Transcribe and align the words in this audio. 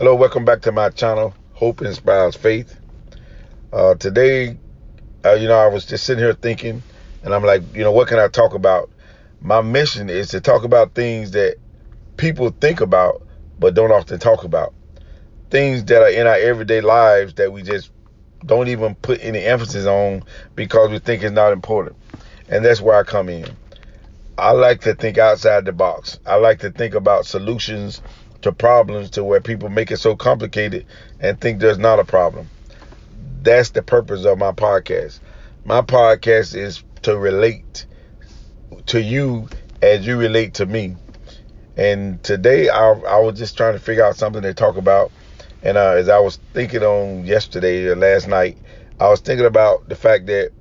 Hello, 0.00 0.14
welcome 0.14 0.46
back 0.46 0.62
to 0.62 0.72
my 0.72 0.88
channel, 0.88 1.34
Hope 1.52 1.82
Inspires 1.82 2.34
Faith. 2.34 2.74
Uh, 3.70 3.94
today, 3.96 4.56
uh, 5.26 5.34
you 5.34 5.46
know, 5.46 5.58
I 5.58 5.66
was 5.66 5.84
just 5.84 6.06
sitting 6.06 6.24
here 6.24 6.32
thinking, 6.32 6.82
and 7.22 7.34
I'm 7.34 7.44
like, 7.44 7.60
you 7.74 7.84
know, 7.84 7.92
what 7.92 8.08
can 8.08 8.18
I 8.18 8.28
talk 8.28 8.54
about? 8.54 8.88
My 9.42 9.60
mission 9.60 10.08
is 10.08 10.28
to 10.28 10.40
talk 10.40 10.64
about 10.64 10.94
things 10.94 11.32
that 11.32 11.56
people 12.16 12.48
think 12.62 12.80
about 12.80 13.26
but 13.58 13.74
don't 13.74 13.92
often 13.92 14.18
talk 14.18 14.44
about. 14.44 14.72
Things 15.50 15.84
that 15.84 16.00
are 16.00 16.08
in 16.08 16.26
our 16.26 16.38
everyday 16.38 16.80
lives 16.80 17.34
that 17.34 17.52
we 17.52 17.62
just 17.62 17.90
don't 18.46 18.68
even 18.68 18.94
put 18.94 19.22
any 19.22 19.40
emphasis 19.44 19.84
on 19.84 20.22
because 20.56 20.90
we 20.90 20.98
think 20.98 21.22
it's 21.22 21.30
not 21.30 21.52
important. 21.52 21.94
And 22.48 22.64
that's 22.64 22.80
where 22.80 22.96
I 22.96 23.02
come 23.02 23.28
in. 23.28 23.44
I 24.38 24.52
like 24.52 24.80
to 24.80 24.94
think 24.94 25.18
outside 25.18 25.66
the 25.66 25.72
box. 25.72 26.18
I 26.24 26.36
like 26.36 26.60
to 26.60 26.70
think 26.70 26.94
about 26.94 27.26
solutions 27.26 28.00
to 28.42 28.52
problems 28.52 29.10
to 29.10 29.24
where 29.24 29.40
people 29.40 29.68
make 29.68 29.90
it 29.90 29.98
so 29.98 30.16
complicated 30.16 30.86
and 31.18 31.40
think 31.40 31.60
there's 31.60 31.78
not 31.78 31.98
a 31.98 32.04
problem. 32.04 32.48
That's 33.42 33.70
the 33.70 33.82
purpose 33.82 34.24
of 34.24 34.38
my 34.38 34.52
podcast. 34.52 35.20
My 35.64 35.82
podcast 35.82 36.54
is 36.54 36.82
to 37.02 37.16
relate 37.16 37.86
to 38.86 39.00
you 39.00 39.48
as 39.82 40.06
you 40.06 40.16
relate 40.16 40.54
to 40.54 40.66
me. 40.66 40.96
And 41.76 42.22
today 42.22 42.68
I, 42.68 42.92
I 42.92 43.20
was 43.20 43.38
just 43.38 43.56
trying 43.56 43.74
to 43.74 43.78
figure 43.78 44.04
out 44.04 44.16
something 44.16 44.42
to 44.42 44.54
talk 44.54 44.76
about. 44.76 45.10
And 45.62 45.76
uh, 45.76 45.92
as 45.92 46.08
I 46.08 46.18
was 46.18 46.38
thinking 46.52 46.82
on 46.82 47.26
yesterday 47.26 47.86
or 47.86 47.96
last 47.96 48.28
night, 48.28 48.58
I 48.98 49.08
was 49.08 49.20
thinking 49.20 49.46
about 49.46 49.88
the 49.88 49.96
fact 49.96 50.26
that 50.26 50.52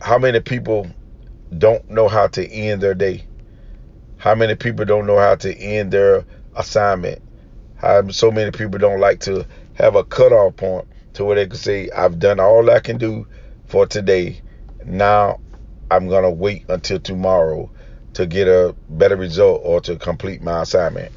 how 0.00 0.18
many 0.18 0.40
people 0.40 0.88
don't 1.56 1.88
know 1.90 2.08
how 2.08 2.28
to 2.28 2.46
end 2.48 2.80
their 2.80 2.94
day. 2.94 3.24
How 4.16 4.34
many 4.34 4.54
people 4.54 4.84
don't 4.84 5.06
know 5.06 5.18
how 5.18 5.36
to 5.36 5.56
end 5.56 5.92
their 5.92 6.24
assignment. 6.56 7.20
So 8.10 8.30
many 8.30 8.50
people 8.50 8.78
don't 8.78 9.00
like 9.00 9.20
to 9.20 9.46
have 9.74 9.94
a 9.94 10.04
cutoff 10.04 10.56
point 10.56 10.86
to 11.14 11.24
where 11.24 11.36
they 11.36 11.46
can 11.46 11.56
say, 11.56 11.90
I've 11.90 12.18
done 12.18 12.40
all 12.40 12.68
I 12.70 12.80
can 12.80 12.98
do 12.98 13.26
for 13.66 13.86
today. 13.86 14.40
Now 14.84 15.40
I'm 15.90 16.08
going 16.08 16.24
to 16.24 16.30
wait 16.30 16.64
until 16.68 17.00
tomorrow 17.00 17.70
to 18.14 18.26
get 18.26 18.48
a 18.48 18.74
better 18.88 19.16
result 19.16 19.60
or 19.64 19.80
to 19.82 19.96
complete 19.96 20.42
my 20.42 20.62
assignment. 20.62 21.12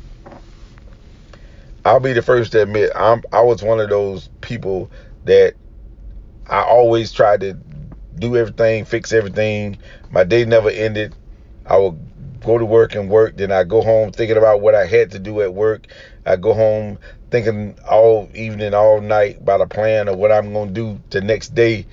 I'll 1.83 1.99
be 1.99 2.13
the 2.13 2.21
first 2.21 2.51
to 2.51 2.61
admit 2.61 2.91
I'm 2.95 3.23
I 3.31 3.41
was 3.41 3.63
one 3.63 3.79
of 3.79 3.89
those 3.89 4.29
people 4.41 4.91
that 5.23 5.55
I 6.47 6.61
always 6.61 7.11
tried 7.11 7.41
to 7.41 7.57
do 8.15 8.37
everything, 8.37 8.85
fix 8.85 9.11
everything. 9.11 9.79
My 10.11 10.23
day 10.23 10.45
never 10.45 10.69
ended. 10.69 11.15
I 11.65 11.77
would 11.77 11.99
go 12.43 12.57
to 12.57 12.65
work 12.65 12.95
and 12.95 13.09
work. 13.09 13.37
Then 13.37 13.51
I 13.51 13.63
go 13.63 13.81
home 13.81 14.11
thinking 14.11 14.37
about 14.37 14.61
what 14.61 14.75
I 14.75 14.85
had 14.85 15.11
to 15.11 15.19
do 15.19 15.41
at 15.41 15.53
work. 15.53 15.87
I 16.25 16.35
go 16.35 16.53
home 16.53 16.97
thinking 17.29 17.77
all 17.89 18.29
evening, 18.33 18.73
all 18.73 19.01
night 19.01 19.37
about 19.37 19.61
a 19.61 19.67
plan 19.67 20.07
of 20.07 20.17
what 20.17 20.31
I'm 20.31 20.53
gonna 20.53 20.71
do 20.71 20.99
the 21.09 21.21
next 21.21 21.55
day 21.55 21.85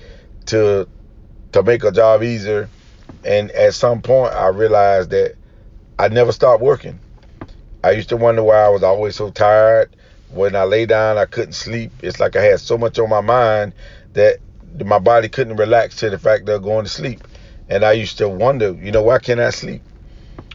to 0.47 0.89
to 1.53 1.63
make 1.63 1.85
a 1.85 1.93
job 1.93 2.23
easier. 2.23 2.69
And 3.25 3.51
at 3.53 3.75
some 3.75 4.03
point, 4.03 4.35
I 4.35 4.49
realized 4.49 5.11
that 5.11 5.37
I 5.99 6.09
never 6.09 6.33
stopped 6.33 6.63
working. 6.63 6.99
I 7.83 7.93
used 7.93 8.09
to 8.11 8.17
wonder 8.17 8.43
why 8.43 8.65
I 8.65 8.69
was 8.69 8.83
always 8.83 9.17
so 9.17 9.31
tired. 9.31 9.95
When 10.31 10.55
I 10.55 10.65
lay 10.65 10.85
down, 10.85 11.17
I 11.17 11.25
couldn't 11.25 11.55
sleep. 11.55 11.91
It's 12.03 12.21
like 12.21 12.37
I 12.37 12.43
had 12.43 12.61
so 12.61 12.77
much 12.77 12.99
on 12.99 13.09
my 13.09 13.21
mind 13.21 13.73
that 14.13 14.39
my 14.85 14.99
body 14.99 15.29
couldn't 15.29 15.57
relax 15.57 15.97
to 15.97 16.11
the 16.11 16.19
fact 16.19 16.49
of 16.49 16.63
going 16.63 16.85
to 16.85 16.91
sleep. 16.91 17.27
And 17.69 17.85
I 17.85 17.93
used 17.93 18.19
to 18.19 18.29
wonder, 18.29 18.73
you 18.73 18.93
know, 18.93 19.03
why 19.03 19.19
can't 19.19 19.41
I 19.41 19.51
sleep? 19.51 19.83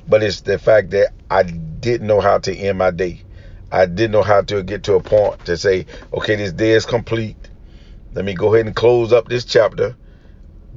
But 0.07 0.23
it's 0.23 0.41
the 0.41 0.59
fact 0.59 0.91
that 0.91 1.13
I 1.29 1.43
didn't 1.43 2.07
know 2.07 2.21
how 2.21 2.39
to 2.39 2.55
end 2.55 2.77
my 2.77 2.91
day. 2.91 3.21
I 3.71 3.85
didn't 3.85 4.11
know 4.11 4.23
how 4.23 4.41
to 4.43 4.63
get 4.63 4.83
to 4.83 4.95
a 4.95 5.01
point 5.01 5.45
to 5.45 5.57
say, 5.57 5.85
okay, 6.13 6.35
this 6.35 6.51
day 6.53 6.71
is 6.71 6.85
complete. 6.85 7.37
Let 8.13 8.25
me 8.25 8.33
go 8.35 8.53
ahead 8.53 8.67
and 8.67 8.75
close 8.75 9.11
up 9.11 9.27
this 9.27 9.45
chapter, 9.45 9.97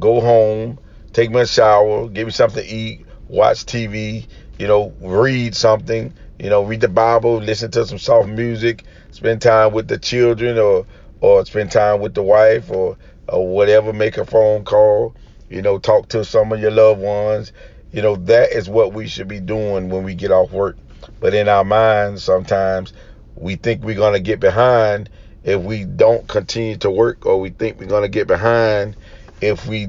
go 0.01 0.21
home, 0.21 0.79
take 1.13 1.31
my 1.31 1.45
shower, 1.45 2.09
give 2.09 2.27
me 2.27 2.33
something 2.33 2.65
to 2.65 2.71
eat, 2.71 3.05
watch 3.29 3.67
TV, 3.67 4.27
you 4.59 4.67
know, 4.67 4.95
read 5.01 5.55
something, 5.55 6.15
you 6.39 6.49
know, 6.49 6.63
read 6.65 6.81
the 6.81 6.89
Bible, 6.89 7.37
listen 7.37 7.71
to 7.73 7.85
some 7.87 7.99
soft 7.99 8.29
music, 8.29 8.85
spend 9.11 9.43
time 9.43 9.73
with 9.73 9.89
the 9.89 9.99
children 9.99 10.59
or 10.59 10.87
or 11.21 11.45
spend 11.45 11.71
time 11.73 12.01
with 12.01 12.15
the 12.15 12.23
wife 12.23 12.71
or 12.71 12.97
or 13.29 13.47
whatever, 13.47 13.93
make 13.93 14.17
a 14.17 14.25
phone 14.25 14.65
call, 14.65 15.15
you 15.51 15.61
know, 15.61 15.79
talk 15.79 16.09
to 16.09 16.25
some 16.25 16.53
of 16.53 16.61
your 16.61 16.71
loved 16.71 17.01
ones, 17.01 17.53
you 17.97 18.03
know, 18.03 18.17
that 18.17 18.53
is 18.53 18.69
what 18.69 18.93
we 18.93 19.09
should 19.09 19.27
be 19.27 19.41
doing 19.41 19.89
when 19.89 20.05
we 20.05 20.15
get 20.15 20.31
off 20.31 20.53
work. 20.53 20.77
But 21.19 21.33
in 21.33 21.49
our 21.49 21.65
minds, 21.65 22.23
sometimes 22.23 22.93
we 23.37 23.57
think 23.57 23.83
we're 23.83 23.97
going 23.97 24.13
to 24.13 24.21
get 24.21 24.39
behind 24.39 25.09
if 25.45 25.63
we 25.63 25.87
don't 25.87 26.29
continue 26.29 26.77
to 26.77 26.91
work, 26.91 27.25
or 27.25 27.41
we 27.41 27.49
think 27.49 27.81
we're 27.81 27.87
going 27.87 28.03
to 28.03 28.11
get 28.11 28.27
behind 28.27 28.97
if 29.41 29.67
we 29.67 29.89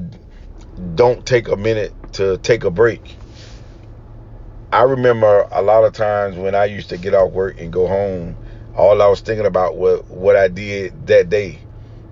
don't 0.94 1.26
take 1.26 1.48
a 1.48 1.56
minute 1.56 1.92
to 2.14 2.38
take 2.38 2.64
a 2.64 2.70
break. 2.70 3.14
I 4.72 4.84
remember 4.84 5.46
a 5.52 5.60
lot 5.60 5.84
of 5.84 5.92
times 5.92 6.34
when 6.36 6.54
I 6.54 6.64
used 6.64 6.88
to 6.88 6.96
get 6.96 7.12
off 7.12 7.32
work 7.32 7.60
and 7.60 7.70
go 7.70 7.86
home, 7.86 8.34
all 8.74 9.02
I 9.02 9.06
was 9.08 9.20
thinking 9.20 9.44
about 9.44 9.76
was 9.76 10.02
what 10.08 10.34
I 10.34 10.48
did 10.48 11.08
that 11.08 11.28
day. 11.28 11.58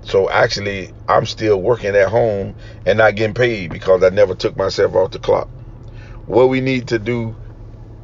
So 0.03 0.29
actually, 0.29 0.93
I'm 1.09 1.25
still 1.25 1.63
working 1.63 1.97
at 1.97 2.11
home 2.11 2.55
and 2.85 2.99
not 2.99 3.15
getting 3.15 3.33
paid 3.33 3.71
because 3.71 4.03
I 4.03 4.11
never 4.11 4.35
took 4.35 4.59
myself 4.59 4.95
off 4.95 5.13
the 5.13 5.21
clock. 5.21 5.49
What 6.27 6.49
we 6.49 6.61
need 6.61 6.89
to 6.89 6.99
do 6.99 7.37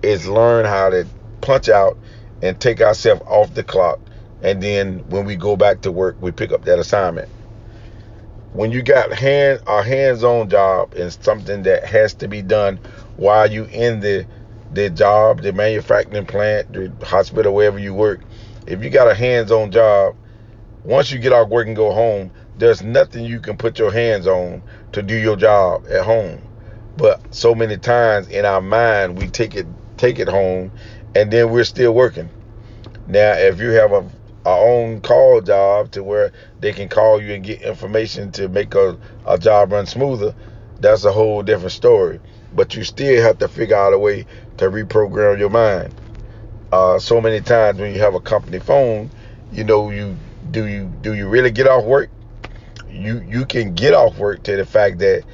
is 0.03 0.28
learn 0.28 0.65
how 0.65 0.91
to 0.91 1.06
punch 1.41 1.69
out 1.69 1.99
and 2.41 2.59
take 2.60 2.81
ourselves 2.81 3.22
off 3.27 3.55
the 3.55 3.65
clock. 3.65 3.99
And 4.43 4.62
then 4.62 5.00
when 5.09 5.25
we 5.25 5.37
go 5.37 5.56
back 5.56 5.83
to 5.83 5.93
work, 5.93 6.16
we 6.21 6.31
pick 6.31 6.53
up 6.53 6.65
that 6.65 6.78
assignment. 6.78 7.28
When 8.53 8.71
you 8.71 8.83
got 8.83 9.12
hand 9.12 9.60
a 9.66 9.83
hands-on 9.83 10.50
job 10.50 10.94
and 10.94 11.12
something 11.12 11.62
that 11.62 11.84
has 11.84 12.15
to 12.15 12.28
be 12.28 12.43
done 12.43 12.78
while 13.16 13.50
you 13.50 13.65
in 13.65 14.00
the 14.00 14.27
the 14.72 14.89
job, 14.89 15.43
the 15.43 15.53
manufacturing 15.53 16.25
plant, 16.25 16.72
the 16.72 16.93
hospital, 17.04 17.54
wherever 17.54 17.78
you 17.78 17.93
work, 17.93 18.21
if 18.66 18.83
you 18.83 18.91
got 18.91 19.09
a 19.09 19.15
hands-on 19.15 19.71
job, 19.71 20.16
once 20.84 21.10
you 21.10 21.19
get 21.19 21.33
off 21.33 21.49
work 21.49 21.66
and 21.66 21.77
go 21.77 21.93
home, 21.93 22.31
there's 22.59 22.83
nothing 22.83 23.25
you 23.25 23.41
can 23.41 23.56
put 23.56 23.78
your 23.78 23.91
hands 23.91 24.27
on 24.27 24.62
to 24.93 25.03
do 25.03 25.15
your 25.15 25.37
job 25.37 25.84
at 25.91 26.04
home. 26.04 26.41
But 26.97 27.34
so 27.34 27.54
many 27.54 27.76
times 27.76 28.28
in 28.28 28.44
our 28.44 28.60
mind, 28.60 29.19
we 29.19 29.28
take 29.28 29.54
it 29.54 29.66
take 29.97 30.19
it 30.19 30.28
home, 30.28 30.70
and 31.14 31.30
then 31.30 31.50
we're 31.50 31.64
still 31.64 31.94
working. 31.94 32.28
Now, 33.06 33.32
if 33.32 33.60
you 33.60 33.70
have 33.70 33.92
a 33.92 34.04
own 34.44 35.00
call 35.00 35.41
job 35.41 35.92
to 35.92 36.03
where 36.03 36.32
they 36.60 36.72
can 36.72 36.88
call 36.88 37.22
you 37.22 37.32
and 37.32 37.44
get 37.44 37.62
information 37.62 38.32
to 38.32 38.48
make 38.48 38.75
a, 38.75 38.98
a 39.26 39.38
job 39.38 39.72
run 39.72 39.86
smoother, 39.86 40.34
that's 40.80 41.04
a 41.04 41.12
whole 41.12 41.42
different 41.42 41.72
story. 41.72 42.20
But 42.53 42.75
you 42.75 42.84
still 42.84 43.22
have 43.22 43.38
to 43.38 43.48
figure 43.48 43.76
out 43.76 43.92
a 43.92 43.98
way 43.98 44.26
to 44.59 44.70
reprogram 44.70 45.38
your 45.38 45.50
mind. 45.50 45.94
Uh, 46.72 46.98
so 46.98 47.20
many 47.20 47.41
times 47.41 47.78
when 47.78 47.94
you 47.94 48.00
have 48.00 48.14
a 48.14 48.20
company 48.20 48.59
phone, 48.59 49.10
you 49.53 49.64
know, 49.64 49.91
you 49.91 50.16
do 50.50 50.66
you 50.66 50.92
do 51.03 51.14
you 51.14 51.28
really 51.28 51.50
get 51.50 51.66
off 51.66 51.84
work? 51.84 52.10
You 52.91 53.20
you 53.20 53.47
can 53.47 53.74
get 53.74 53.94
off 53.94 54.19
work 54.19 54.42
to 54.44 54.56
the 54.56 54.66
fact 54.66 54.98
that 54.98 55.24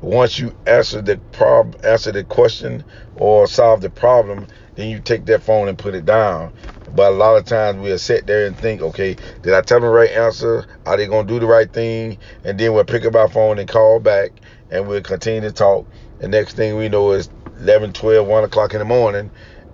once 0.00 0.38
you 0.38 0.54
answer 0.66 1.00
the 1.00 1.16
problem, 1.32 1.74
answer 1.82 2.12
the 2.12 2.22
question 2.24 2.84
or 3.16 3.46
solve 3.46 3.80
the 3.80 3.90
problem, 3.90 4.46
then 4.74 4.90
you 4.90 5.00
take 5.00 5.24
that 5.26 5.42
phone 5.42 5.68
and 5.68 5.78
put 5.78 5.94
it 5.94 6.04
down. 6.04 6.52
But 6.94 7.12
a 7.12 7.14
lot 7.14 7.36
of 7.36 7.46
times 7.46 7.80
we'll 7.80 7.98
sit 7.98 8.26
there 8.26 8.46
and 8.46 8.56
think, 8.56 8.82
okay, 8.82 9.16
did 9.42 9.54
I 9.54 9.62
tell 9.62 9.80
them 9.80 9.88
the 9.88 9.94
right 9.94 10.10
answer? 10.10 10.66
Are 10.84 10.96
they 10.96 11.06
gonna 11.06 11.26
do 11.26 11.40
the 11.40 11.46
right 11.46 11.70
thing? 11.70 12.18
And 12.44 12.58
then 12.58 12.74
we'll 12.74 12.84
pick 12.84 13.04
up 13.04 13.14
our 13.14 13.28
phone 13.28 13.58
and 13.58 13.68
call 13.68 13.98
back 13.98 14.32
and 14.70 14.86
we'll 14.86 15.02
continue 15.02 15.40
to 15.40 15.52
talk. 15.52 15.86
The 16.18 16.28
next 16.28 16.54
thing 16.54 16.76
we 16.76 16.88
know 16.88 17.12
is 17.12 17.30
11, 17.58 17.94
12, 17.94 18.26
1 18.26 18.44
o'clock 18.44 18.74
in 18.74 18.78
the 18.78 18.84
morning 18.84 19.30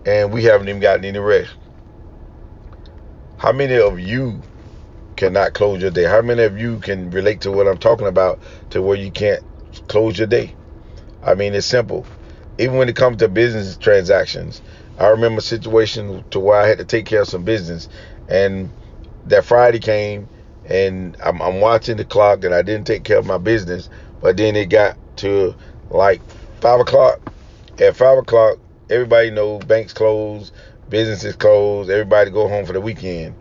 and 0.06 0.32
we 0.32 0.44
haven't 0.44 0.68
even 0.68 0.80
gotten 0.80 1.04
any 1.04 1.18
rest. 1.18 1.52
How 3.38 3.52
many 3.52 3.76
of 3.76 3.98
you 3.98 4.40
cannot 5.16 5.52
close 5.52 5.82
your 5.82 5.90
day? 5.90 6.04
How 6.04 6.22
many 6.22 6.44
of 6.44 6.58
you 6.58 6.78
can 6.78 7.10
relate 7.10 7.40
to 7.42 7.50
what 7.50 7.66
I'm 7.66 7.78
talking 7.78 8.06
about 8.06 8.40
to 8.70 8.80
where 8.80 8.96
you 8.96 9.10
can't 9.10 9.42
close 9.88 10.18
your 10.18 10.26
day. 10.26 10.54
I 11.22 11.34
mean, 11.34 11.54
it's 11.54 11.66
simple. 11.66 12.06
Even 12.58 12.76
when 12.76 12.88
it 12.88 12.96
comes 12.96 13.18
to 13.18 13.28
business 13.28 13.76
transactions, 13.76 14.60
I 14.98 15.08
remember 15.08 15.38
a 15.38 15.42
situation 15.42 16.24
to 16.30 16.40
where 16.40 16.60
I 16.60 16.66
had 16.66 16.78
to 16.78 16.84
take 16.84 17.06
care 17.06 17.22
of 17.22 17.28
some 17.28 17.44
business, 17.44 17.88
and 18.28 18.70
that 19.26 19.44
Friday 19.44 19.78
came, 19.78 20.28
and 20.66 21.16
I'm, 21.22 21.40
I'm 21.40 21.60
watching 21.60 21.96
the 21.96 22.04
clock, 22.04 22.44
and 22.44 22.54
I 22.54 22.62
didn't 22.62 22.86
take 22.86 23.04
care 23.04 23.18
of 23.18 23.26
my 23.26 23.38
business. 23.38 23.88
But 24.20 24.36
then 24.36 24.54
it 24.54 24.66
got 24.66 24.96
to 25.18 25.54
like 25.90 26.20
five 26.60 26.80
o'clock. 26.80 27.20
At 27.78 27.96
five 27.96 28.18
o'clock, 28.18 28.58
everybody 28.90 29.30
knows 29.30 29.64
banks 29.64 29.92
closed, 29.92 30.52
businesses 30.88 31.34
closed, 31.36 31.90
everybody 31.90 32.30
go 32.30 32.48
home 32.48 32.66
for 32.66 32.72
the 32.72 32.80
weekend. 32.80 33.34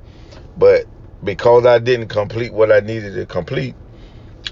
But 0.57 0.87
because 1.23 1.65
I 1.65 1.79
didn't 1.79 2.07
complete 2.07 2.53
what 2.53 2.71
I 2.71 2.79
needed 2.79 3.13
to 3.15 3.25
complete, 3.25 3.75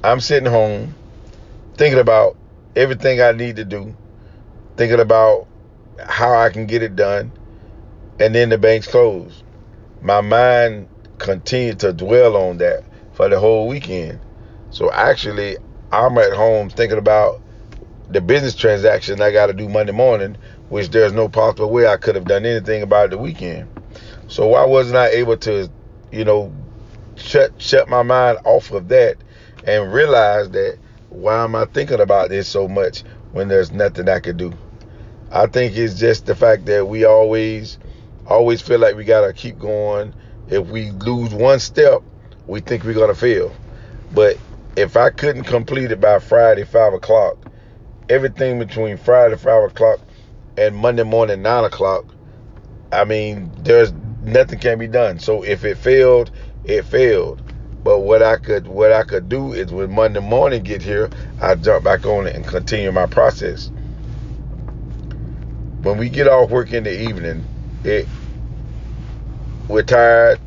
I'm 0.03 0.19
sitting 0.19 0.49
home 0.49 0.95
thinking 1.79 2.01
about 2.01 2.35
everything 2.75 3.21
I 3.21 3.31
need 3.31 3.55
to 3.55 3.63
do, 3.63 3.95
thinking 4.75 4.99
about 4.99 5.47
how 6.05 6.33
I 6.37 6.49
can 6.49 6.65
get 6.65 6.83
it 6.83 6.97
done, 6.97 7.31
and 8.19 8.35
then 8.35 8.49
the 8.49 8.57
bank's 8.57 8.85
closed. 8.85 9.43
my 10.01 10.19
mind 10.19 10.89
continued 11.19 11.79
to 11.79 11.93
dwell 11.93 12.35
on 12.35 12.57
that 12.57 12.83
for 13.13 13.29
the 13.29 13.39
whole 13.39 13.69
weekend. 13.69 14.19
So 14.71 14.91
actually, 14.91 15.55
I'm 15.89 16.17
at 16.17 16.33
home 16.33 16.69
thinking 16.69 16.97
about 16.97 17.41
the 18.09 18.19
business 18.19 18.55
transaction 18.55 19.21
I 19.21 19.31
got 19.31 19.47
to 19.47 19.53
do 19.53 19.69
Monday 19.69 19.93
morning, 19.93 20.35
which 20.67 20.89
there's 20.89 21.13
no 21.13 21.29
possible 21.29 21.69
way 21.69 21.87
I 21.87 21.95
could 21.95 22.15
have 22.15 22.25
done 22.25 22.45
anything 22.45 22.81
about 22.81 23.09
the 23.09 23.17
weekend. 23.17 23.69
So 24.27 24.47
why 24.47 24.65
wasn't 24.65 24.97
I 24.97 25.11
able 25.11 25.37
to, 25.37 25.71
you 26.11 26.25
know, 26.25 26.53
shut 27.15 27.53
shut 27.61 27.87
my 27.87 28.03
mind 28.03 28.39
off 28.43 28.69
of 28.71 28.89
that 28.89 29.15
and 29.63 29.93
realize 29.93 30.49
that 30.49 30.77
why 31.09 31.43
am 31.43 31.55
I 31.55 31.65
thinking 31.65 31.99
about 31.99 32.29
this 32.29 32.47
so 32.47 32.67
much 32.67 33.03
when 33.31 33.47
there's 33.47 33.71
nothing 33.71 34.09
I 34.09 34.19
could 34.19 34.37
do? 34.37 34.53
I 35.31 35.47
think 35.47 35.75
it's 35.75 35.99
just 35.99 36.25
the 36.25 36.35
fact 36.35 36.65
that 36.65 36.87
we 36.87 37.05
always 37.05 37.77
always 38.25 38.61
feel 38.61 38.79
like 38.79 38.95
we 38.95 39.03
gotta 39.03 39.33
keep 39.33 39.57
going. 39.59 40.13
If 40.49 40.67
we 40.67 40.91
lose 40.91 41.33
one 41.33 41.59
step, 41.59 42.01
we 42.47 42.61
think 42.61 42.83
we're 42.83 42.93
gonna 42.93 43.15
fail. 43.15 43.51
But 44.13 44.37
if 44.75 44.97
I 44.97 45.09
couldn't 45.09 45.43
complete 45.43 45.91
it 45.91 46.01
by 46.01 46.19
Friday 46.19 46.63
five 46.63 46.93
o'clock, 46.93 47.37
everything 48.09 48.59
between 48.59 48.97
Friday 48.97 49.35
five 49.35 49.63
o'clock 49.63 49.99
and 50.57 50.75
Monday 50.75 51.03
morning 51.03 51.41
nine 51.41 51.63
o'clock, 51.63 52.05
I 52.91 53.03
mean, 53.03 53.51
there's 53.59 53.93
nothing 54.23 54.59
can 54.59 54.79
be 54.79 54.87
done. 54.87 55.19
So 55.19 55.43
if 55.43 55.63
it 55.63 55.77
failed, 55.77 56.31
it 56.63 56.85
failed. 56.85 57.41
But 57.83 57.99
what 58.01 58.23
I 58.23 58.37
could 58.37 58.67
what 58.67 58.93
I 58.93 59.03
could 59.03 59.29
do 59.29 59.53
is 59.53 59.71
when 59.71 59.91
Monday 59.91 60.19
morning 60.21 60.63
get 60.63 60.81
here, 60.83 61.09
I 61.39 61.55
jump 61.55 61.83
back 61.85 62.05
on 62.05 62.27
it 62.27 62.35
and 62.35 62.47
continue 62.47 62.91
my 62.91 63.07
process. 63.07 63.71
When 65.81 65.97
we 65.97 66.09
get 66.09 66.27
off 66.27 66.51
work 66.51 66.73
in 66.73 66.83
the 66.83 67.01
evening, 67.03 67.47
it 67.83 68.11
we're 69.67 69.83
tired, 69.83 70.41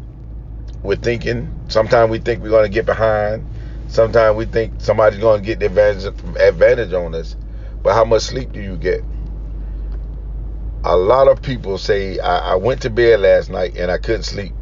we're 0.83 0.97
thinking. 0.97 1.53
Sometimes 1.69 2.11
we 2.11 2.19
think 2.21 2.43
we're 2.43 2.51
gonna 2.51 2.69
get 2.69 2.87
behind. 2.87 3.47
Sometimes 3.89 4.37
we 4.37 4.47
think 4.47 4.75
somebody's 4.79 5.21
gonna 5.21 5.43
get 5.43 5.61
the 5.61 5.67
advantage 5.67 6.15
advantage 6.41 6.93
on 6.93 7.15
us. 7.15 7.37
But 7.83 7.95
how 7.95 8.05
much 8.05 8.23
sleep 8.23 8.53
do 8.53 8.61
you 8.61 8.77
get? 8.77 9.07
A 10.85 10.97
lot 10.97 11.29
of 11.29 11.43
people 11.43 11.79
say 11.79 12.19
I, 12.21 12.53
I 12.53 12.55
went 12.57 12.83
to 12.83 12.91
bed 12.91 13.21
last 13.21 13.51
night 13.51 13.77
and 13.77 13.91
I 13.91 13.99
couldn't 13.99 14.25
sleep. 14.25 14.57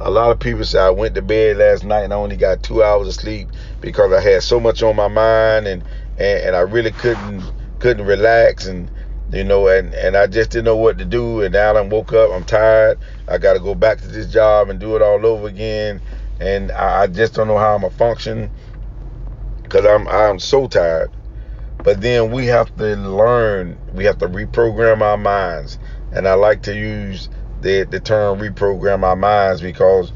A 0.00 0.10
lot 0.10 0.30
of 0.30 0.38
people 0.38 0.64
say 0.64 0.80
I 0.80 0.90
went 0.90 1.14
to 1.16 1.22
bed 1.22 1.58
last 1.58 1.84
night 1.84 2.04
and 2.04 2.12
I 2.12 2.16
only 2.16 2.36
got 2.36 2.62
two 2.62 2.82
hours 2.82 3.08
of 3.08 3.14
sleep 3.14 3.48
because 3.80 4.12
I 4.12 4.20
had 4.20 4.42
so 4.42 4.58
much 4.58 4.82
on 4.82 4.96
my 4.96 5.08
mind 5.08 5.66
and, 5.66 5.82
and, 6.18 6.44
and 6.44 6.56
I 6.56 6.60
really 6.60 6.92
couldn't 6.92 7.42
couldn't 7.80 8.06
relax 8.06 8.66
and 8.66 8.90
you 9.30 9.44
know 9.44 9.68
and, 9.68 9.94
and 9.94 10.16
I 10.16 10.26
just 10.26 10.50
didn't 10.50 10.64
know 10.64 10.76
what 10.76 10.98
to 10.98 11.04
do 11.04 11.42
and 11.42 11.52
now 11.52 11.76
I'm 11.76 11.90
woke 11.90 12.12
up, 12.12 12.30
I'm 12.32 12.44
tired, 12.44 12.98
I 13.28 13.38
gotta 13.38 13.60
go 13.60 13.74
back 13.74 14.00
to 14.00 14.08
this 14.08 14.32
job 14.32 14.70
and 14.70 14.80
do 14.80 14.96
it 14.96 15.02
all 15.02 15.24
over 15.26 15.46
again 15.46 16.00
and 16.40 16.72
I, 16.72 17.02
I 17.02 17.06
just 17.06 17.34
don't 17.34 17.46
know 17.46 17.58
how 17.58 17.74
I'm 17.74 17.82
gonna 17.82 17.94
function 17.94 18.50
because 19.62 19.84
I'm 19.84 20.08
I'm 20.08 20.38
so 20.38 20.66
tired. 20.66 21.10
But 21.82 22.00
then 22.00 22.30
we 22.30 22.46
have 22.46 22.74
to 22.76 22.96
learn, 22.96 23.78
we 23.94 24.04
have 24.04 24.18
to 24.18 24.28
reprogram 24.28 25.00
our 25.00 25.16
minds. 25.16 25.78
And 26.12 26.26
I 26.28 26.34
like 26.34 26.62
to 26.62 26.74
use 26.74 27.28
the, 27.62 27.84
the 27.84 28.00
term 28.00 28.38
reprogram 28.38 29.02
our 29.04 29.16
minds 29.16 29.60
because 29.60 30.12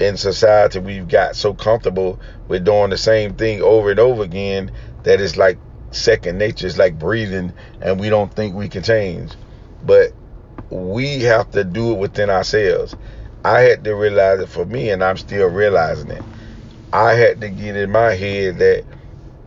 in 0.00 0.16
society 0.16 0.78
we've 0.78 1.08
got 1.08 1.36
so 1.36 1.54
comfortable 1.54 2.20
with 2.48 2.64
doing 2.64 2.90
the 2.90 2.98
same 2.98 3.34
thing 3.34 3.62
over 3.62 3.90
and 3.90 4.00
over 4.00 4.22
again 4.22 4.70
that 5.04 5.20
it's 5.20 5.36
like 5.36 5.58
second 5.90 6.38
nature. 6.38 6.66
It's 6.66 6.78
like 6.78 6.98
breathing 6.98 7.52
and 7.80 7.98
we 7.98 8.08
don't 8.10 8.34
think 8.34 8.54
we 8.54 8.68
can 8.68 8.82
change. 8.82 9.32
But 9.84 10.12
we 10.70 11.20
have 11.22 11.50
to 11.52 11.64
do 11.64 11.92
it 11.92 11.98
within 11.98 12.30
ourselves. 12.30 12.94
I 13.44 13.60
had 13.60 13.84
to 13.84 13.94
realize 13.94 14.40
it 14.40 14.48
for 14.48 14.66
me 14.66 14.90
and 14.90 15.02
I'm 15.02 15.16
still 15.16 15.46
realizing 15.48 16.10
it. 16.10 16.22
I 16.92 17.14
had 17.14 17.40
to 17.40 17.48
get 17.48 17.76
in 17.76 17.90
my 17.90 18.14
head 18.14 18.58
that 18.58 18.84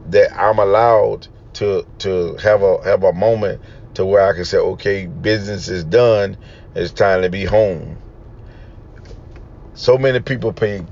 that 0.10 0.40
I'm 0.40 0.60
allowed 0.60 1.28
to 1.54 1.86
to 2.00 2.36
have 2.38 2.64
a 2.64 2.82
have 2.84 3.04
a 3.04 3.14
moment 3.14 3.62
to 4.00 4.06
where 4.06 4.26
I 4.26 4.32
can 4.32 4.46
say, 4.46 4.58
okay, 4.58 5.08
business 5.08 5.68
is 5.68 5.84
done 5.84 6.38
it's 6.74 6.94
time 6.94 7.22
to 7.24 7.30
be 7.30 7.44
home. 7.44 7.98
So 9.74 9.98
many 9.98 10.22
people 10.22 10.54
pay 10.54 10.86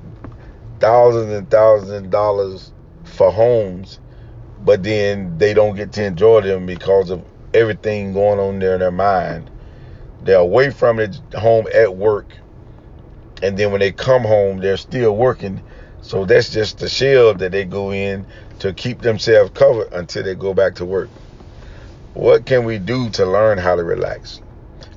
thousands 0.81 1.31
and 1.31 1.50
thousands 1.50 1.92
of 1.92 2.09
dollars 2.09 2.74
for 3.06 3.31
homes, 3.31 4.01
but 4.59 4.83
then 4.83 5.38
they 5.38 5.54
don't 5.54 5.77
get 5.77 5.94
to 5.94 6.04
enjoy 6.04 6.42
them 6.42 6.65
because 6.65 7.09
of 7.09 7.24
everything 7.54 8.12
going 8.12 8.39
on 8.39 8.59
there 8.59 8.74
in 8.74 8.81
their 8.81 8.92
mind. 8.92 9.50
They're 10.24 10.39
away 10.39 10.71
from 10.71 10.98
the 10.98 11.21
home 11.39 11.68
at 11.74 11.95
work, 11.95 12.27
and 13.42 13.57
then 13.57 13.71
when 13.71 13.80
they 13.80 13.94
come 13.94 14.24
home, 14.24 14.57
they're 14.57 14.75
still 14.75 15.15
working. 15.15 15.62
So 16.01 16.25
that's 16.25 16.50
just 16.50 16.80
the 16.80 16.89
shell 16.89 17.36
that 17.36 17.53
they 17.53 17.63
go 17.63 17.94
in 17.94 18.25
to 18.60 18.74
keep 18.74 19.00
themselves 19.00 19.51
covered 19.53 19.94
until 19.94 20.24
they 20.24 20.36
go 20.36 20.53
back 20.53 20.75
to 20.75 20.86
work. 20.86 21.10
What 22.18 22.48
can 22.48 22.66
we 22.66 22.80
do 22.80 23.12
to 23.12 23.28
learn 23.28 23.60
how 23.60 23.75
to 23.75 23.84
relax? 23.84 24.42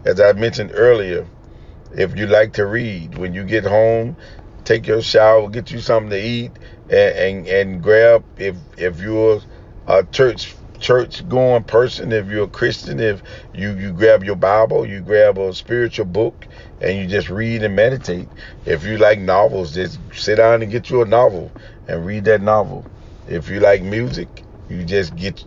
As 0.06 0.22
I 0.22 0.32
mentioned 0.32 0.70
earlier, 0.72 1.26
if 1.94 2.16
you 2.16 2.26
like 2.26 2.54
to 2.54 2.64
read, 2.64 3.18
when 3.18 3.34
you 3.34 3.44
get 3.44 3.64
home, 3.64 4.16
take 4.64 4.86
your 4.86 5.02
shower, 5.02 5.46
get 5.50 5.70
you 5.70 5.80
something 5.80 6.08
to 6.08 6.18
eat, 6.18 6.52
and 6.88 7.46
and, 7.46 7.46
and 7.46 7.82
grab 7.82 8.24
if 8.38 8.56
if 8.78 9.00
you're 9.00 9.42
a 9.86 10.02
church 10.04 10.56
church 10.78 11.28
going 11.28 11.62
person, 11.64 12.10
if 12.10 12.26
you're 12.26 12.44
a 12.44 12.48
Christian, 12.48 12.98
if 12.98 13.22
you 13.52 13.74
you 13.74 13.92
grab 13.92 14.24
your 14.24 14.36
Bible, 14.36 14.86
you 14.86 15.00
grab 15.00 15.36
a 15.36 15.52
spiritual 15.52 16.06
book, 16.06 16.48
and 16.80 16.96
you 16.96 17.06
just 17.06 17.28
read 17.28 17.62
and 17.62 17.76
meditate. 17.76 18.28
If 18.64 18.86
you 18.86 18.96
like 18.96 19.18
novels, 19.18 19.74
just 19.74 19.98
sit 20.14 20.36
down 20.36 20.62
and 20.62 20.72
get 20.72 20.88
you 20.88 21.02
a 21.02 21.04
novel 21.04 21.52
and 21.86 22.06
read 22.06 22.24
that 22.24 22.40
novel. 22.40 22.86
If 23.28 23.50
you 23.50 23.60
like 23.60 23.82
music, 23.82 24.42
you 24.70 24.84
just 24.84 25.14
get 25.16 25.44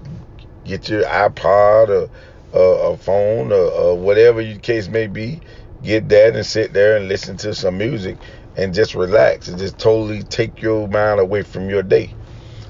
get 0.65 0.89
your 0.89 1.03
iPod 1.03 1.89
or 1.89 2.09
a, 2.53 2.97
phone 2.97 3.51
or, 3.51 3.71
or 3.71 3.97
whatever 3.97 4.41
your 4.41 4.59
case 4.59 4.87
may 4.87 5.07
be, 5.07 5.41
get 5.81 6.07
that 6.09 6.35
and 6.35 6.45
sit 6.45 6.73
there 6.73 6.97
and 6.97 7.07
listen 7.07 7.35
to 7.37 7.53
some 7.53 7.77
music 7.77 8.17
and 8.55 8.73
just 8.73 8.93
relax 8.93 9.47
and 9.47 9.57
just 9.57 9.77
totally 9.79 10.23
take 10.23 10.61
your 10.61 10.87
mind 10.87 11.19
away 11.19 11.41
from 11.41 11.69
your 11.69 11.83
day. 11.83 12.13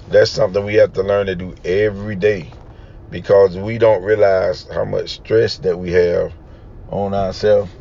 That's 0.10 0.32
something 0.32 0.64
we 0.64 0.76
have 0.76 0.94
to 0.94 1.04
learn 1.04 1.28
to 1.28 1.36
do 1.36 1.56
every 1.66 2.16
day 2.16 2.52
because 3.10 3.58
we 3.58 3.78
don't 3.78 4.04
realize 4.04 4.68
how 4.72 4.86
much 4.86 5.10
stress 5.10 5.58
that 5.60 5.78
we 5.78 5.92
have 5.92 6.34
on 6.90 7.14
ourselves. 7.14 7.72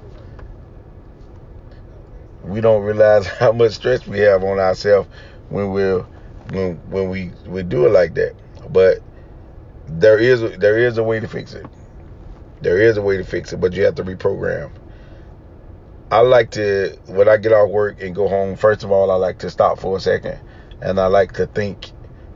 We 2.44 2.61
don't 2.61 2.82
realize 2.82 3.27
how 3.39 3.53
much 3.53 3.72
stress 3.72 4.06
we 4.06 4.19
have 4.20 4.43
on 4.43 4.58
ourselves 4.58 5.08
when 5.48 5.70
we're 5.70 6.05
when 6.51 6.77
when 6.91 7.08
we 7.08 7.32
we 7.46 7.63
do 7.63 7.87
it 7.87 7.91
like 7.91 8.15
that. 8.15 8.34
But 8.72 9.03
there 10.03 10.19
is 10.19 10.41
there 10.59 10.79
is 10.79 10.99
a 10.99 11.03
way 11.03 11.21
to 11.21 11.29
fix 11.29 11.55
it. 11.55 11.67
There 12.61 12.81
is 12.81 12.97
a 12.97 13.03
way 13.03 13.17
to 13.17 13.25
fix 13.25 13.53
it, 13.53 13.56
but 13.59 13.73
you 13.73 13.85
have 13.85 13.94
to 13.97 14.05
reprogram. 14.05 14.71
I 16.13 16.21
like 16.21 16.51
to, 16.53 16.99
when 17.06 17.27
I 17.27 17.39
get 17.39 17.55
off 17.55 17.71
work 17.71 18.03
and 18.03 18.15
go 18.15 18.29
home, 18.29 18.55
first 18.56 18.85
of 18.85 18.93
all, 18.93 19.11
I 19.11 19.15
like 19.15 19.39
to 19.39 19.51
stop 19.51 19.79
for 19.79 19.97
a 19.97 20.01
second 20.01 20.39
and 20.82 21.01
I 21.01 21.06
like 21.06 21.32
to 21.32 21.47
think 21.47 21.91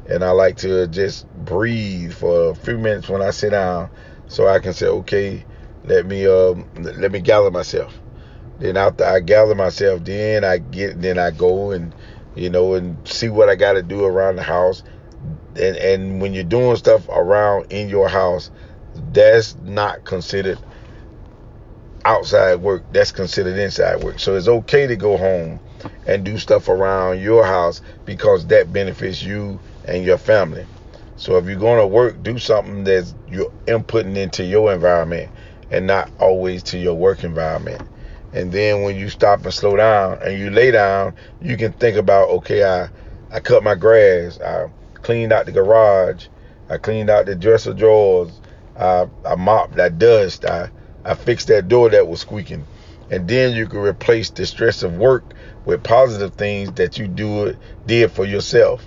and 0.09 0.25
I 0.25 0.31
like 0.31 0.57
to 0.59 0.87
just 0.87 1.29
breathe 1.45 2.15
for 2.15 2.51
a 2.51 2.55
few 2.55 2.79
minutes 2.79 3.09
when 3.09 3.21
I 3.21 3.31
sit 3.33 3.51
down 3.51 3.91
so 4.29 4.49
I 4.49 4.61
can 4.61 4.73
say, 4.73 4.87
okay, 4.87 5.45
let 5.85 6.07
me 6.07 6.27
um 6.27 6.67
let 6.75 7.13
me 7.13 7.21
gather 7.21 7.51
myself. 7.51 7.93
Then 8.59 8.77
after 8.77 9.05
I 9.05 9.21
gather 9.21 9.55
myself, 9.55 10.05
then 10.05 10.43
I 10.43 10.59
get 10.59 11.01
then 11.03 11.19
I 11.19 11.31
go 11.31 11.73
and 11.73 11.95
you 12.35 12.49
know 12.49 12.75
and 12.75 12.97
see 13.07 13.29
what 13.29 13.49
I 13.49 13.57
got 13.57 13.75
to 13.75 13.83
do 13.83 14.05
around 14.05 14.37
the 14.37 14.43
house. 14.43 14.83
And 15.57 15.77
and 15.77 16.21
when 16.21 16.35
you're 16.35 16.45
doing 16.45 16.77
stuff 16.77 17.09
around 17.09 17.67
in 17.71 17.89
your 17.89 18.09
house, 18.09 18.51
that's 19.13 19.57
not 19.63 20.05
considered 20.05 20.59
outside 22.05 22.57
work. 22.57 22.85
That's 22.93 23.13
considered 23.13 23.59
inside 23.59 24.03
work. 24.03 24.21
So 24.21 24.37
it's 24.37 24.49
okay 24.49 24.87
to 24.87 24.97
go 24.97 25.17
home 25.17 25.61
and 26.07 26.25
do 26.25 26.39
stuff 26.39 26.69
around 26.69 27.21
your 27.21 27.45
house 27.45 27.83
because 28.05 28.47
that 28.47 28.73
benefits 28.73 29.23
you 29.23 29.59
and 29.87 30.05
your 30.05 30.19
family. 30.19 30.67
So 31.17 31.37
if 31.37 31.47
you're 31.47 31.57
going 31.59 31.81
to 31.81 31.87
work, 31.87 32.23
do 32.23 32.39
something 32.39 32.85
that 32.85 33.13
you're 33.29 33.51
inputting 33.67 34.17
into 34.17 34.45
your 34.45 34.73
environment 34.73 35.31
and 35.71 35.87
not 35.87 36.11
always 36.19 36.63
to 36.65 36.79
your 36.79 36.95
work 36.95 37.25
environment. 37.25 37.83
And 38.33 38.53
then 38.53 38.83
when 38.83 38.97
you 38.97 39.09
stop 39.09 39.43
and 39.45 39.53
slow 39.53 39.77
down 39.77 40.19
and 40.23 40.39
you 40.39 40.51
lay 40.51 40.71
down, 40.71 41.15
you 41.41 41.57
can 41.57 41.73
think 41.73 41.97
about, 41.97 42.29
okay, 42.29 42.65
I, 42.65 42.89
I 43.33 43.41
cut 43.41 43.65
my 43.65 43.75
grass, 43.75 44.39
I 44.41 44.69
cleaned 45.07 45.33
out 45.33 45.47
the 45.47 45.53
garage, 45.53 46.27
I 46.69 46.79
cleaned 46.79 47.11
out 47.11 47.27
the 47.27 47.37
dresser 47.37 47.73
drawers, 47.73 48.41
I, 48.77 49.07
I 49.25 49.37
mopped 49.37 49.77
that 49.77 50.01
dust. 50.01 50.45
I, 50.45 50.69
I 51.05 51.15
fixed 51.15 51.47
that 51.47 51.69
door 51.69 51.89
that 51.91 52.09
was 52.09 52.21
squeaking. 52.21 52.67
And 53.09 53.29
then 53.29 53.55
you 53.55 53.69
can 53.69 53.79
replace 53.79 54.31
the 54.31 54.45
stress 54.45 54.83
of 54.83 54.97
work 54.97 55.23
with 55.65 55.85
positive 55.85 56.35
things 56.35 56.73
that 56.73 56.99
you 56.99 57.07
do 57.07 57.45
it 57.45 57.57
did 57.87 58.11
for 58.11 58.25
yourself. 58.25 58.85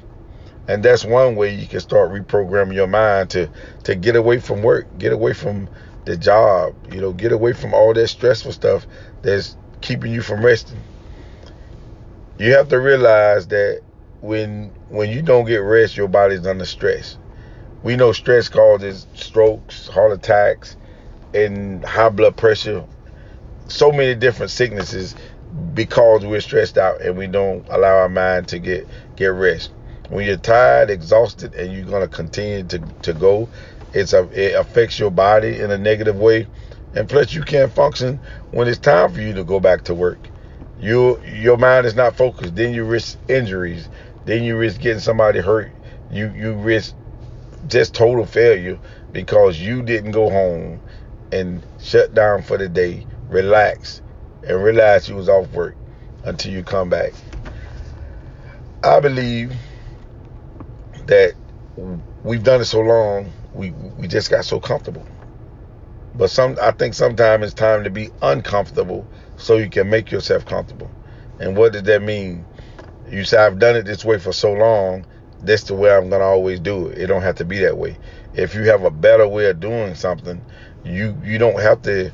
And 0.68 0.84
that's 0.84 1.06
one 1.06 1.38
way 1.38 1.56
you 1.56 1.66
can 1.66 1.80
start 1.80 2.12
reprogramming 2.12 2.74
your 2.74 2.88
mind 2.88 3.30
to 3.30 3.50
to 3.86 3.96
get 3.96 4.18
away 4.18 4.40
from 4.40 4.62
work, 4.62 4.86
get 5.00 5.14
away 5.14 5.32
from 5.32 5.70
the 6.04 6.18
job, 6.18 6.76
you 6.92 7.00
know, 7.00 7.14
get 7.14 7.32
away 7.32 7.54
from 7.54 7.74
all 7.74 7.94
that 7.94 8.08
stressful 8.10 8.52
stuff 8.52 8.86
that's 9.22 9.56
keeping 9.80 10.12
you 10.12 10.22
from 10.22 10.46
resting. 10.46 10.80
You 12.38 12.52
have 12.56 12.68
to 12.68 12.80
realize 12.80 13.48
that 13.48 13.82
when 14.22 14.72
when 14.90 15.10
you 15.10 15.22
don't 15.22 15.46
get 15.46 15.58
rest, 15.58 15.98
your 15.98 16.08
body's 16.08 16.46
under 16.46 16.66
stress. 16.66 17.18
We 17.84 17.96
know 17.96 18.12
stress 18.12 18.50
causes 18.50 19.08
strokes, 19.14 19.88
heart 19.88 20.12
attacks, 20.12 20.76
and 21.34 21.84
high 21.86 22.10
blood 22.10 22.36
pressure. 22.36 22.86
So 23.68 23.92
many 23.92 24.16
different 24.16 24.52
sicknesses 24.52 25.16
because 25.74 26.26
we're 26.26 26.42
stressed 26.42 26.78
out 26.78 27.02
and 27.02 27.18
we 27.18 27.28
don't 27.28 27.66
allow 27.70 27.98
our 28.00 28.10
mind 28.10 28.48
to 28.50 28.60
get 28.60 28.88
get 29.16 29.28
rest. 29.28 29.72
When 30.10 30.26
you're 30.26 30.38
tired, 30.38 30.90
exhausted, 30.90 31.54
and 31.54 31.72
you're 31.72 31.86
gonna 31.86 32.08
continue 32.08 32.64
to, 32.64 32.80
to 33.04 33.14
go, 33.14 33.48
it's 33.94 34.14
a, 34.14 34.24
it 34.32 34.56
affects 34.56 35.00
your 35.00 35.12
body 35.12 35.60
in 35.60 35.72
a 35.72 35.78
negative 35.78 36.18
way, 36.18 36.48
and 36.96 37.08
plus 37.08 37.34
you 37.34 37.44
can't 37.44 37.72
function 37.72 38.20
when 38.52 38.68
it's 38.68 38.80
time 38.80 39.14
for 39.14 39.22
you 39.22 39.34
to 39.34 39.44
go 39.44 39.60
back 39.60 39.84
to 39.86 39.94
work. 39.94 40.20
You 40.80 41.22
your 41.26 41.58
mind 41.58 41.86
is 41.86 41.96
not 41.96 42.16
focused. 42.16 42.56
Then 42.56 42.74
you 42.74 42.86
risk 42.86 43.18
injuries. 43.28 43.90
Then 44.26 44.44
you 44.44 44.58
risk 44.58 44.80
getting 44.80 45.00
somebody 45.00 45.40
hurt. 45.40 45.72
You 46.12 46.32
you 46.36 46.54
risk 46.54 46.96
just 47.68 47.94
total 47.94 48.26
failure 48.26 48.80
because 49.12 49.60
you 49.60 49.82
didn't 49.82 50.12
go 50.12 50.30
home 50.30 50.80
and 51.32 51.62
shut 51.82 52.14
down 52.14 52.42
for 52.42 52.58
the 52.58 52.70
day, 52.70 53.06
relax, 53.30 54.02
and 54.48 54.64
realize 54.64 55.10
you 55.10 55.16
was 55.16 55.30
off 55.30 55.52
work 55.52 55.76
until 56.24 56.52
you 56.52 56.64
come 56.64 56.90
back. 56.90 57.14
I 58.84 59.00
believe 59.00 59.54
that 61.08 61.34
we've 62.24 62.44
done 62.44 62.62
it 62.62 62.66
so 62.66 62.82
long, 62.82 63.32
we 63.54 63.72
we 63.72 64.08
just 64.08 64.30
got 64.30 64.46
so 64.46 64.60
comfortable. 64.60 65.06
But 66.20 66.30
some 66.30 66.58
I 66.62 66.72
think 66.72 66.96
sometimes 66.96 67.46
it's 67.46 67.54
time 67.54 67.86
to 67.86 67.90
be 67.90 68.10
uncomfortable 68.22 69.08
so 69.38 69.56
you 69.56 69.70
can 69.70 69.90
make 69.90 70.12
yourself 70.12 70.46
comfortable. 70.46 70.92
And 71.40 71.56
what 71.56 71.72
does 71.72 71.84
that 71.84 72.02
mean? 72.02 72.46
You 73.10 73.24
say 73.24 73.38
I've 73.38 73.58
done 73.58 73.78
it 73.78 73.84
this 73.86 74.04
way 74.04 74.20
for 74.20 74.34
so 74.34 74.52
long, 74.52 75.06
that's 75.42 75.64
the 75.64 75.76
way 75.76 75.90
I'm 75.90 76.10
gonna 76.10 76.26
always 76.26 76.60
do 76.60 76.88
it. 76.88 76.98
It 76.98 77.08
don't 77.08 77.22
have 77.22 77.38
to 77.38 77.46
be 77.46 77.60
that 77.60 77.78
way. 77.78 77.98
If 78.34 78.54
you 78.54 78.64
have 78.64 78.84
a 78.84 78.92
better 78.92 79.30
way 79.30 79.50
of 79.50 79.62
doing 79.62 79.96
something, 79.96 80.42
you 80.84 81.16
you 81.24 81.38
don't 81.38 81.62
have 81.62 81.82
to 81.84 82.12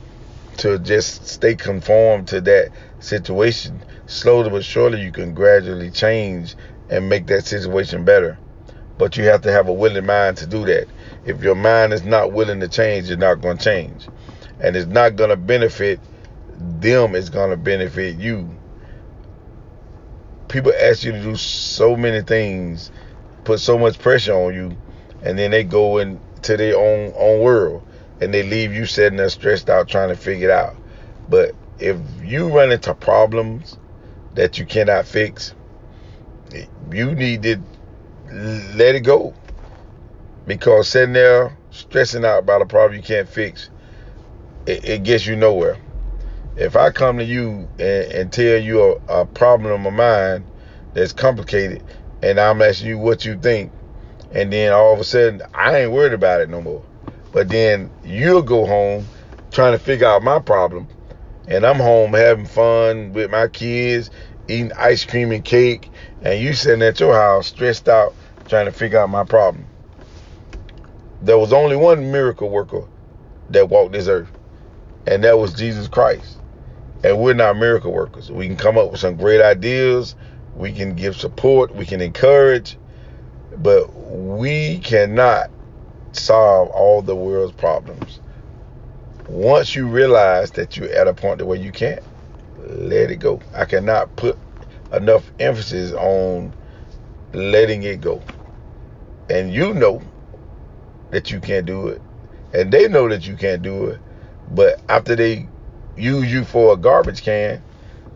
to 0.57 0.77
just 0.77 1.25
stay 1.27 1.55
conformed 1.55 2.27
to 2.27 2.41
that 2.41 2.69
situation. 2.99 3.81
Slowly 4.05 4.51
but 4.51 4.63
surely 4.63 5.01
you 5.01 5.11
can 5.11 5.33
gradually 5.33 5.89
change 5.89 6.55
and 6.91 7.09
make 7.09 7.25
that 7.27 7.45
situation 7.45 8.05
better. 8.05 8.37
But 8.97 9.17
you 9.17 9.25
have 9.25 9.41
to 9.41 9.51
have 9.51 9.67
a 9.67 9.73
willing 9.73 10.05
mind 10.05 10.37
to 10.37 10.47
do 10.47 10.65
that. 10.65 10.87
If 11.25 11.43
your 11.43 11.55
mind 11.55 11.93
is 11.93 12.03
not 12.03 12.31
willing 12.31 12.59
to 12.61 12.67
change, 12.67 13.09
you're 13.09 13.17
not 13.17 13.41
going 13.41 13.57
to 13.57 13.63
change. 13.63 14.07
And 14.59 14.75
it's 14.75 14.87
not 14.87 15.15
going 15.15 15.31
to 15.31 15.35
benefit 15.35 15.99
them, 16.57 17.15
it's 17.15 17.29
going 17.29 17.49
to 17.49 17.57
benefit 17.57 18.17
you. 18.17 18.49
People 20.47 20.71
ask 20.79 21.03
you 21.03 21.11
to 21.11 21.21
do 21.21 21.35
so 21.35 21.97
many 21.97 22.21
things, 22.21 22.91
put 23.43 23.59
so 23.59 23.77
much 23.77 23.99
pressure 23.99 24.33
on 24.33 24.53
you, 24.53 24.77
and 25.21 25.37
then 25.37 25.51
they 25.51 25.63
go 25.63 25.97
into 25.97 26.55
their 26.55 26.77
own 26.77 27.11
own 27.17 27.41
world 27.41 27.85
and 28.21 28.33
they 28.33 28.43
leave 28.43 28.73
you 28.73 28.85
sitting 28.85 29.17
there 29.17 29.29
stressed 29.29 29.69
out 29.69 29.87
trying 29.87 30.09
to 30.09 30.15
figure 30.15 30.49
it 30.49 30.53
out. 30.53 30.75
But 31.27 31.53
if 31.79 31.97
you 32.23 32.47
run 32.49 32.71
into 32.71 32.93
problems 32.93 33.77
that 34.35 34.57
you 34.57 34.65
cannot 34.65 35.05
fix, 35.05 35.53
you 36.91 37.13
need 37.13 37.43
to 37.43 37.59
let 38.31 38.95
it 38.95 39.01
go. 39.01 39.33
Because 40.47 40.89
sitting 40.89 41.13
there 41.13 41.57
stressing 41.71 42.23
out 42.23 42.39
about 42.39 42.61
a 42.61 42.65
problem 42.65 42.97
you 42.97 43.03
can't 43.03 43.27
fix, 43.27 43.69
it, 44.65 44.85
it 44.87 45.03
gets 45.03 45.25
you 45.25 45.35
nowhere. 45.35 45.77
If 46.57 46.75
I 46.75 46.91
come 46.91 47.17
to 47.17 47.23
you 47.23 47.67
and, 47.79 48.11
and 48.11 48.31
tell 48.31 48.57
you 48.57 48.99
a, 49.09 49.21
a 49.21 49.25
problem 49.25 49.85
of 49.85 49.93
mine 49.93 50.45
that's 50.93 51.13
complicated, 51.13 51.83
and 52.21 52.39
I'm 52.39 52.61
asking 52.61 52.87
you 52.87 52.97
what 52.97 53.25
you 53.25 53.37
think, 53.37 53.71
and 54.31 54.51
then 54.51 54.71
all 54.71 54.93
of 54.93 54.99
a 54.99 55.03
sudden 55.03 55.41
I 55.53 55.81
ain't 55.81 55.91
worried 55.91 56.13
about 56.13 56.41
it 56.41 56.49
no 56.49 56.61
more. 56.61 56.83
But 57.31 57.49
then 57.49 57.89
you'll 58.03 58.41
go 58.41 58.65
home 58.65 59.05
trying 59.51 59.73
to 59.73 59.79
figure 59.79 60.07
out 60.07 60.23
my 60.23 60.39
problem, 60.39 60.87
and 61.47 61.65
I'm 61.65 61.77
home 61.77 62.13
having 62.13 62.45
fun 62.45 63.13
with 63.13 63.29
my 63.29 63.47
kids, 63.47 64.09
eating 64.47 64.71
ice 64.73 65.05
cream 65.05 65.31
and 65.31 65.43
cake, 65.43 65.89
and 66.21 66.41
you 66.41 66.53
sitting 66.53 66.81
at 66.81 66.99
your 66.99 67.13
house 67.13 67.47
stressed 67.47 67.89
out 67.89 68.13
trying 68.47 68.65
to 68.65 68.71
figure 68.71 68.99
out 68.99 69.09
my 69.09 69.23
problem. 69.23 69.65
There 71.21 71.37
was 71.37 71.53
only 71.53 71.75
one 71.75 72.11
miracle 72.11 72.49
worker 72.49 72.83
that 73.49 73.69
walked 73.69 73.93
this 73.93 74.07
earth, 74.07 74.31
and 75.07 75.23
that 75.23 75.37
was 75.37 75.53
Jesus 75.53 75.87
Christ. 75.87 76.37
And 77.03 77.19
we're 77.19 77.33
not 77.33 77.57
miracle 77.57 77.91
workers. 77.91 78.31
We 78.31 78.47
can 78.47 78.57
come 78.57 78.77
up 78.77 78.91
with 78.91 78.99
some 78.99 79.15
great 79.15 79.41
ideas, 79.41 80.15
we 80.55 80.71
can 80.71 80.95
give 80.95 81.15
support, 81.15 81.75
we 81.75 81.85
can 81.85 82.01
encourage, 82.01 82.77
but 83.57 83.93
we 83.93 84.79
cannot 84.79 85.49
solve 86.13 86.69
all 86.69 87.01
the 87.01 87.15
world's 87.15 87.53
problems. 87.53 88.19
Once 89.27 89.75
you 89.75 89.87
realize 89.87 90.51
that 90.51 90.77
you're 90.77 90.91
at 90.91 91.07
a 91.07 91.13
point 91.13 91.41
where 91.41 91.57
you 91.57 91.71
can't, 91.71 92.03
let 92.69 93.11
it 93.11 93.17
go. 93.17 93.41
I 93.53 93.65
cannot 93.65 94.15
put 94.15 94.37
enough 94.91 95.31
emphasis 95.39 95.91
on 95.93 96.53
letting 97.33 97.83
it 97.83 98.01
go. 98.01 98.21
And 99.29 99.53
you 99.53 99.73
know 99.73 100.01
that 101.11 101.31
you 101.31 101.39
can't 101.39 101.65
do 101.65 101.87
it. 101.87 102.01
And 102.53 102.71
they 102.71 102.87
know 102.87 103.09
that 103.09 103.27
you 103.27 103.35
can't 103.35 103.61
do 103.61 103.87
it. 103.87 103.99
But 104.51 104.81
after 104.89 105.15
they 105.15 105.47
use 105.97 106.31
you 106.31 106.43
for 106.43 106.73
a 106.73 106.77
garbage 106.77 107.23
can, 107.23 107.61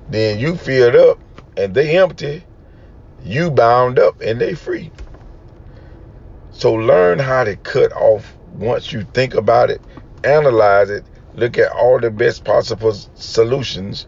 then 0.10 0.40
you 0.40 0.56
filled 0.56 0.96
up 0.96 1.20
and 1.58 1.74
they 1.74 1.98
empty, 1.98 2.44
you 3.24 3.52
bound 3.52 4.00
up 4.00 4.22
and 4.22 4.40
they 4.40 4.56
free. 4.56 4.92
So 6.52 6.74
learn 6.74 7.20
how 7.20 7.44
to 7.44 7.56
cut 7.56 7.92
off 7.94 8.36
once 8.54 8.92
you 8.92 9.04
think 9.14 9.34
about 9.34 9.70
it, 9.70 9.82
analyze 10.24 10.90
it, 10.90 11.06
look 11.36 11.58
at 11.58 11.72
all 11.72 12.00
the 12.00 12.12
best 12.12 12.44
possible 12.44 12.94
solutions. 13.16 14.08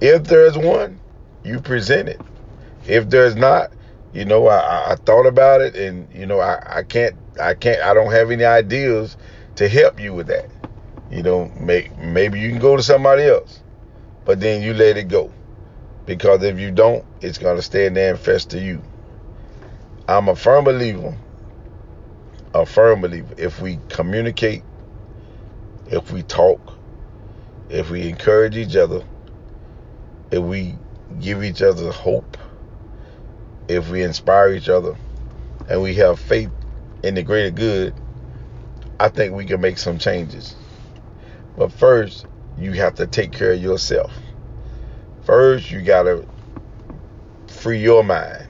If 0.00 0.24
there's 0.24 0.56
one, 0.56 1.00
you 1.44 1.60
present 1.60 2.08
it. 2.08 2.20
If 2.86 3.10
there's 3.10 3.36
not, 3.36 3.72
you 4.12 4.24
know, 4.24 4.48
I, 4.48 4.92
I 4.92 4.96
thought 4.96 5.26
about 5.26 5.60
it 5.60 5.76
and 5.76 6.12
you 6.14 6.26
know, 6.26 6.40
I, 6.40 6.78
I 6.78 6.82
can't 6.82 7.16
I 7.40 7.54
can't 7.54 7.80
I 7.82 7.94
don't 7.94 8.12
have 8.12 8.30
any 8.30 8.44
ideas 8.44 9.16
to 9.56 9.68
help 9.68 10.00
you 10.00 10.14
with 10.14 10.28
that. 10.28 10.50
You 11.10 11.22
know, 11.22 11.50
make 11.60 11.96
maybe 11.98 12.40
you 12.40 12.50
can 12.50 12.60
go 12.60 12.76
to 12.76 12.82
somebody 12.82 13.24
else. 13.24 13.60
But 14.24 14.40
then 14.40 14.62
you 14.62 14.74
let 14.74 14.96
it 14.96 15.08
go. 15.08 15.32
Because 16.06 16.42
if 16.42 16.58
you 16.58 16.70
don't, 16.70 17.04
it's 17.20 17.38
gonna 17.38 17.62
stay 17.62 17.88
there 17.88 18.10
and 18.10 18.20
fester 18.20 18.58
you. 18.58 18.82
I'm 20.08 20.28
a 20.28 20.36
firm 20.36 20.64
believer 20.64 21.16
a 22.54 22.66
firm 22.66 23.00
believer. 23.00 23.34
If 23.36 23.60
we 23.60 23.78
communicate, 23.88 24.62
if 25.86 26.10
we 26.12 26.22
talk, 26.22 26.60
if 27.68 27.90
we 27.90 28.08
encourage 28.08 28.56
each 28.56 28.76
other, 28.76 29.04
if 30.30 30.42
we 30.42 30.74
give 31.20 31.42
each 31.42 31.62
other 31.62 31.90
hope, 31.90 32.36
if 33.68 33.90
we 33.90 34.02
inspire 34.02 34.52
each 34.52 34.68
other, 34.68 34.96
and 35.68 35.82
we 35.82 35.94
have 35.94 36.18
faith 36.18 36.50
in 37.02 37.14
the 37.14 37.22
greater 37.22 37.50
good, 37.50 37.94
I 38.98 39.08
think 39.08 39.34
we 39.34 39.44
can 39.44 39.60
make 39.60 39.78
some 39.78 39.98
changes. 39.98 40.54
But 41.56 41.72
first, 41.72 42.26
you 42.58 42.72
have 42.72 42.94
to 42.96 43.06
take 43.06 43.32
care 43.32 43.52
of 43.52 43.62
yourself. 43.62 44.12
First, 45.22 45.70
you 45.70 45.82
got 45.82 46.04
to 46.04 46.26
free 47.48 47.80
your 47.80 48.04
mind. 48.04 48.46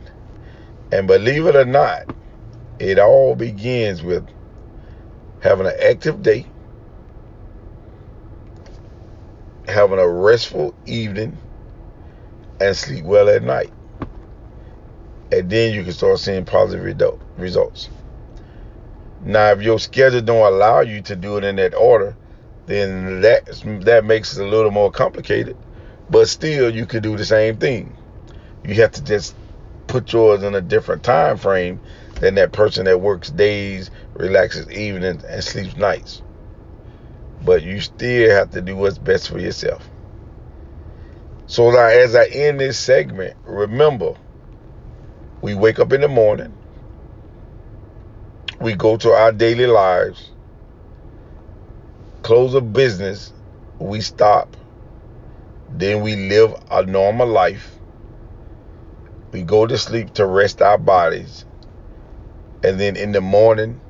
And 0.93 1.07
believe 1.07 1.47
it 1.47 1.57
or 1.57 1.65
not, 1.65 2.13
it 2.79 2.99
all 2.99 3.35
begins 3.35 4.03
with 4.03 4.27
having 5.41 5.67
an 5.67 5.75
active 5.81 6.23
day, 6.23 6.47
having 9.67 9.99
a 9.99 10.09
restful 10.09 10.75
evening, 10.87 11.39
and 12.61 12.77
sleep 12.77 13.05
well 13.05 13.29
at 13.29 13.43
night. 13.43 13.73
And 15.33 15.49
then 15.49 15.75
you 15.75 15.85
can 15.85 15.93
start 15.93 16.19
seeing 16.19 16.45
positive 16.45 16.85
results. 17.37 17.89
Now, 19.25 19.51
if 19.53 19.63
your 19.63 19.79
schedule 19.79 20.23
don't 20.23 20.53
allow 20.53 20.81
you 20.81 21.03
to 21.03 21.17
do 21.17 21.37
it 21.37 21.45
in 21.45 21.57
that 21.57 21.75
order, 21.75 22.17
then 22.67 23.21
that 23.23 23.47
that 23.85 24.05
makes 24.05 24.37
it 24.37 24.43
a 24.43 24.49
little 24.49 24.71
more 24.71 24.91
complicated. 24.91 25.57
But 26.09 26.29
still, 26.29 26.75
you 26.75 26.87
can 26.87 27.03
do 27.03 27.17
the 27.17 27.25
same 27.25 27.57
thing. 27.59 27.97
You 28.65 28.75
have 28.77 28.93
to 28.93 29.05
just 29.05 29.35
put 29.89 30.13
yours 30.13 30.43
in 30.43 30.55
a 30.55 30.61
different 30.61 31.03
time 31.03 31.37
frame 31.37 31.81
than 32.21 32.37
that 32.37 32.53
person 32.53 32.85
that 32.85 33.01
works 33.01 33.31
days, 33.31 33.91
relaxes 34.15 34.71
evenings, 34.71 35.25
and 35.25 35.43
sleeps 35.43 35.77
nights. 35.77 36.23
But 37.45 37.63
you 37.63 37.81
still 37.81 38.31
have 38.31 38.53
to 38.53 38.61
do 38.61 38.77
what's 38.77 38.99
best 38.99 39.29
for 39.29 39.39
yourself. 39.39 39.90
So 41.51 41.73
now, 41.73 41.87
as 41.87 42.15
I 42.15 42.27
end 42.27 42.61
this 42.61 42.79
segment, 42.79 43.37
remember, 43.45 44.15
we 45.43 45.55
wake 45.57 45.81
up 45.81 45.93
in 45.93 46.03
the 46.03 46.09
morning, 46.09 46.55
we 48.61 48.75
go 48.75 48.97
to 48.99 49.11
our 49.11 49.33
daily 49.33 49.67
lives, 49.67 50.31
close 52.23 52.55
a 52.55 52.61
business, 52.63 53.33
we 53.81 54.01
stop, 54.01 54.57
Then 55.71 56.03
we 56.03 56.17
live 56.17 56.55
a 56.71 56.85
normal 56.85 57.29
life. 57.29 57.79
We 59.33 59.43
go 59.43 59.67
to 59.67 59.79
sleep 59.79 60.15
to 60.15 60.27
rest 60.27 60.63
our 60.63 60.79
bodies. 60.79 61.45
And 62.65 62.81
then 62.81 62.97
in 62.97 63.13
the 63.13 63.21
morning, 63.23 63.81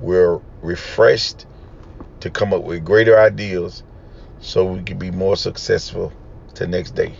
we're 0.00 0.40
refreshed 0.62 1.46
to 2.20 2.30
come 2.30 2.54
up 2.54 2.64
with 2.64 2.84
greater 2.84 3.18
ideas 3.20 3.82
so 4.40 4.64
we 4.66 4.82
can 4.82 4.98
be 4.98 5.10
more 5.10 5.36
successful 5.36 6.12
the 6.58 6.66
next 6.66 6.94
day. 6.94 7.14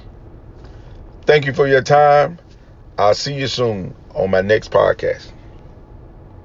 Thank 1.26 1.46
you 1.46 1.52
for 1.52 1.66
your 1.66 1.82
time. 1.82 2.38
I'll 2.98 3.14
see 3.14 3.34
you 3.34 3.46
soon 3.46 3.94
on 4.14 4.30
my 4.30 4.40
next 4.40 4.70
podcast. 4.70 5.32